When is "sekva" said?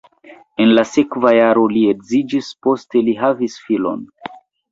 0.91-1.33